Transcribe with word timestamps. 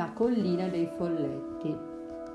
La 0.00 0.12
collina 0.14 0.66
dei 0.68 0.88
folletti. 0.96 1.76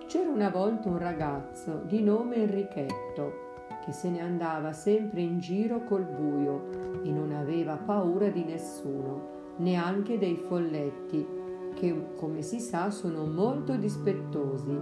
C'era 0.05 0.29
una 0.29 0.51
volta 0.51 0.87
un 0.87 0.99
ragazzo 0.99 1.81
di 1.87 2.03
nome 2.03 2.35
Enrichetto 2.35 3.63
che 3.83 3.91
se 3.91 4.11
ne 4.11 4.21
andava 4.21 4.71
sempre 4.71 5.21
in 5.21 5.39
giro 5.39 5.83
col 5.83 6.03
buio 6.03 7.01
e 7.03 7.09
non 7.09 7.31
aveva 7.31 7.75
paura 7.75 8.27
di 8.27 8.43
nessuno, 8.43 9.55
neanche 9.57 10.19
dei 10.19 10.35
folletti, 10.35 11.25
che 11.73 12.13
come 12.17 12.43
si 12.43 12.59
sa 12.59 12.91
sono 12.91 13.25
molto 13.25 13.75
dispettosi. 13.77 14.79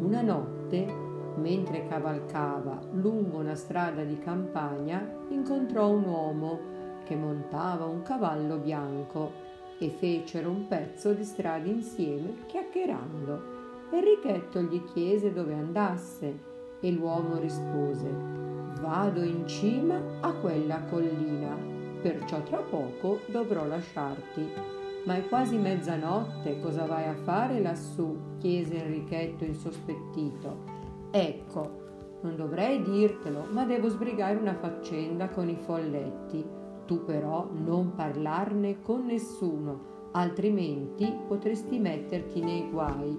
Una 0.00 0.22
notte, 0.22 0.86
mentre 1.34 1.86
cavalcava 1.88 2.80
lungo 2.92 3.36
una 3.36 3.54
strada 3.54 4.02
di 4.02 4.18
campagna, 4.18 5.06
incontrò 5.28 5.90
un 5.90 6.04
uomo 6.04 6.58
che 7.04 7.16
montava 7.16 7.84
un 7.84 8.00
cavallo 8.00 8.56
bianco 8.56 9.47
e 9.78 9.90
fecero 9.90 10.50
un 10.50 10.66
pezzo 10.66 11.12
di 11.12 11.24
strada 11.24 11.66
insieme 11.66 12.44
chiacchierando. 12.46 13.56
Enrichetto 13.90 14.60
gli 14.60 14.82
chiese 14.92 15.32
dove 15.32 15.54
andasse 15.54 16.38
e 16.80 16.90
l'uomo 16.90 17.38
rispose 17.38 18.36
Vado 18.80 19.22
in 19.22 19.46
cima 19.48 20.00
a 20.20 20.32
quella 20.34 20.82
collina, 20.84 21.56
perciò 22.00 22.42
tra 22.42 22.58
poco 22.58 23.20
dovrò 23.26 23.66
lasciarti. 23.66 24.46
Ma 25.04 25.16
è 25.16 25.26
quasi 25.26 25.56
mezzanotte, 25.56 26.60
cosa 26.60 26.84
vai 26.84 27.08
a 27.08 27.14
fare 27.14 27.60
lassù? 27.60 28.16
chiese 28.38 28.76
Enrichetto 28.76 29.44
insospettito. 29.44 30.76
Ecco, 31.10 31.86
non 32.20 32.36
dovrei 32.36 32.82
dirtelo, 32.82 33.46
ma 33.50 33.64
devo 33.64 33.88
sbrigare 33.88 34.36
una 34.36 34.54
faccenda 34.54 35.28
con 35.28 35.48
i 35.48 35.56
folletti 35.56 36.66
tu 36.88 37.04
però 37.04 37.46
non 37.52 37.92
parlarne 37.94 38.80
con 38.80 39.04
nessuno, 39.04 40.08
altrimenti 40.12 41.14
potresti 41.28 41.78
metterti 41.78 42.40
nei 42.40 42.66
guai. 42.70 43.16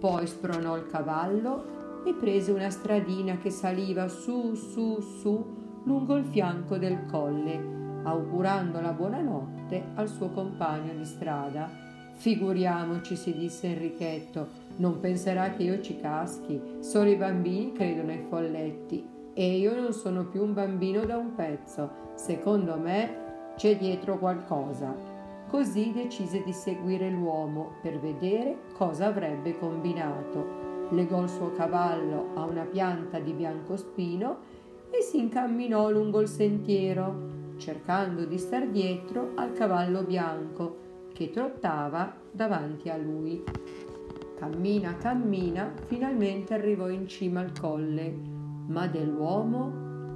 Poi 0.00 0.26
spronò 0.26 0.76
il 0.76 0.88
cavallo 0.88 2.02
e 2.04 2.14
prese 2.14 2.50
una 2.50 2.68
stradina 2.68 3.38
che 3.38 3.50
saliva 3.50 4.08
su, 4.08 4.54
su, 4.56 5.00
su 5.00 5.56
lungo 5.84 6.16
il 6.16 6.24
fianco 6.24 6.78
del 6.78 7.06
colle, 7.06 8.02
augurando 8.02 8.80
la 8.80 8.92
buonanotte 8.92 9.92
al 9.94 10.08
suo 10.08 10.30
compagno 10.30 10.92
di 10.92 11.04
strada. 11.04 11.70
Figuriamoci, 12.14 13.14
si 13.14 13.32
disse 13.34 13.68
Enrichetto, 13.68 14.48
non 14.76 14.98
penserà 14.98 15.50
che 15.50 15.62
io 15.62 15.80
ci 15.80 15.96
caschi, 15.96 16.60
solo 16.80 17.08
i 17.08 17.16
bambini 17.16 17.72
credono 17.72 18.10
ai 18.10 18.24
folletti 18.28 19.18
e 19.34 19.58
io 19.58 19.74
non 19.74 19.92
sono 19.92 20.26
più 20.26 20.42
un 20.42 20.54
bambino 20.54 21.04
da 21.04 21.16
un 21.16 21.34
pezzo. 21.34 22.08
Secondo 22.14 22.76
me 22.76 23.52
c'è 23.56 23.76
dietro 23.76 24.18
qualcosa. 24.18 24.94
Così 25.48 25.92
decise 25.92 26.42
di 26.44 26.52
seguire 26.52 27.10
l'uomo 27.10 27.72
per 27.82 27.98
vedere 27.98 28.56
cosa 28.74 29.06
avrebbe 29.06 29.58
combinato. 29.58 30.88
Legò 30.90 31.22
il 31.22 31.28
suo 31.28 31.52
cavallo 31.52 32.30
a 32.34 32.44
una 32.44 32.64
pianta 32.64 33.18
di 33.18 33.32
biancospino 33.32 34.38
e 34.90 35.02
si 35.02 35.18
incamminò 35.18 35.90
lungo 35.90 36.20
il 36.20 36.28
sentiero, 36.28 37.28
cercando 37.56 38.24
di 38.24 38.38
star 38.38 38.68
dietro 38.68 39.32
al 39.36 39.52
cavallo 39.52 40.02
bianco 40.02 40.88
che 41.12 41.30
trottava 41.30 42.14
davanti 42.30 42.88
a 42.88 42.96
lui. 42.96 43.42
Cammina, 44.36 44.96
cammina, 44.96 45.72
finalmente 45.86 46.54
arrivò 46.54 46.88
in 46.88 47.06
cima 47.06 47.40
al 47.40 47.52
colle 47.58 48.38
ma 48.70 48.86
dell'uomo 48.86 49.64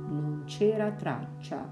non 0.08 0.42
c'era 0.46 0.90
traccia. 0.92 1.70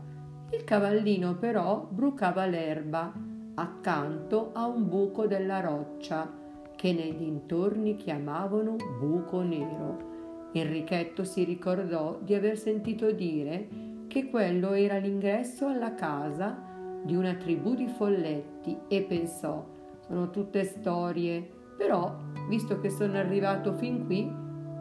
Il 0.51 0.65
cavallino 0.65 1.37
però 1.37 1.87
brucava 1.89 2.45
l'erba 2.45 3.13
accanto 3.55 4.51
a 4.53 4.67
un 4.67 4.89
buco 4.89 5.27
della 5.27 5.61
roccia 5.61 6.31
che 6.75 6.93
nei 6.93 7.17
dintorni 7.17 7.97
chiamavano 7.97 8.77
buco 8.99 9.43
nero. 9.43 10.11
Enrichetto 10.53 11.25
si 11.25 11.45
ricordò 11.45 12.19
di 12.21 12.35
aver 12.35 12.59
sentito 12.59 13.13
dire 13.13 13.69
che 14.09 14.29
quello 14.29 14.73
era 14.73 14.99
l'ingresso 14.99 15.69
alla 15.69 15.95
casa 15.95 16.71
di 17.03 17.15
una 17.15 17.35
tribù 17.35 17.75
di 17.75 17.87
folletti 17.87 18.77
e 18.89 19.03
pensò 19.03 19.65
sono 20.07 20.31
tutte 20.31 20.65
storie, 20.65 21.49
però 21.77 22.15
visto 22.49 22.81
che 22.81 22.91
sono 22.91 23.17
arrivato 23.17 23.73
fin 23.73 24.05
qui 24.05 24.31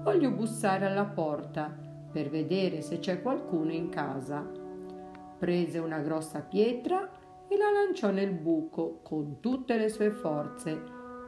voglio 0.03 0.31
bussare 0.31 0.87
alla 0.87 1.05
porta 1.05 1.89
per 2.11 2.29
vedere 2.29 2.81
se 2.81 2.99
c'è 2.99 3.21
qualcuno 3.21 3.71
in 3.71 3.89
casa. 3.89 4.45
Prese 5.37 5.79
una 5.79 5.99
grossa 5.99 6.41
pietra 6.41 7.09
e 7.47 7.57
la 7.57 7.71
lanciò 7.71 8.11
nel 8.11 8.31
buco 8.31 8.99
con 9.01 9.39
tutte 9.39 9.77
le 9.77 9.89
sue 9.89 10.11
forze, 10.11 10.81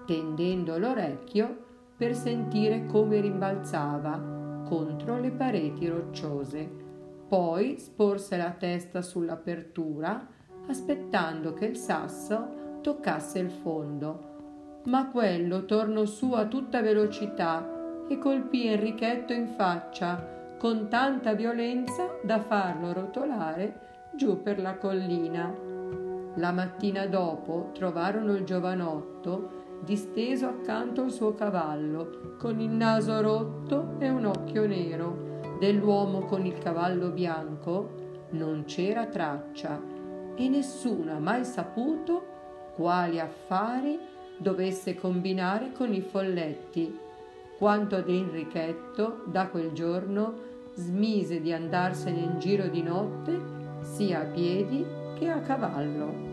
tendendo 0.05 0.77
l'orecchio 0.77 1.71
per 1.97 2.15
sentire 2.15 2.85
come 2.85 3.19
rimbalzava 3.19 4.63
contro 4.65 5.19
le 5.19 5.31
pareti 5.31 5.87
rocciose. 5.87 6.69
Poi 7.27 7.77
sporse 7.79 8.37
la 8.37 8.51
testa 8.51 9.01
sull'apertura, 9.01 10.27
aspettando 10.67 11.53
che 11.53 11.65
il 11.65 11.75
sasso 11.75 12.79
toccasse 12.81 13.39
il 13.39 13.49
fondo. 13.49 14.81
Ma 14.85 15.09
quello 15.09 15.65
tornò 15.65 16.05
su 16.05 16.33
a 16.33 16.45
tutta 16.45 16.81
velocità 16.81 18.05
e 18.07 18.17
colpì 18.17 18.67
Enrichetto 18.67 19.33
in 19.33 19.47
faccia 19.47 20.42
con 20.63 20.87
tanta 20.87 21.33
violenza 21.33 22.19
da 22.23 22.39
farlo 22.39 22.93
rotolare 22.93 23.79
giù 24.13 24.41
per 24.41 24.61
la 24.61 24.77
collina. 24.77 25.53
La 26.35 26.53
mattina 26.53 27.05
dopo 27.05 27.71
trovarono 27.73 28.33
il 28.33 28.45
giovanotto 28.45 29.81
disteso 29.81 30.47
accanto 30.47 31.01
al 31.01 31.11
suo 31.11 31.33
cavallo, 31.33 32.37
con 32.39 32.61
il 32.61 32.69
naso 32.69 33.19
rotto 33.19 33.95
e 33.99 34.07
un 34.07 34.23
occhio 34.23 34.65
nero. 34.65 35.41
Dell'uomo 35.59 36.21
con 36.21 36.45
il 36.45 36.57
cavallo 36.59 37.09
bianco 37.09 38.27
non 38.29 38.63
c'era 38.63 39.05
traccia 39.07 39.81
e 40.33 40.47
nessuno 40.47 41.11
ha 41.11 41.19
mai 41.19 41.43
saputo 41.43 42.71
quali 42.73 43.19
affari 43.19 43.99
dovesse 44.37 44.95
combinare 44.95 45.73
con 45.73 45.93
i 45.93 45.99
folletti. 45.99 46.99
Quanto 47.57 47.97
ad 47.97 48.07
Enrichetto, 48.07 49.23
da 49.25 49.47
quel 49.47 49.73
giorno 49.73 50.51
smise 50.75 51.39
di 51.39 51.53
andarsene 51.53 52.19
in 52.19 52.39
giro 52.39 52.67
di 52.67 52.81
notte 52.81 53.39
sia 53.81 54.21
a 54.21 54.25
piedi 54.25 54.85
che 55.17 55.29
a 55.29 55.39
cavallo. 55.39 56.32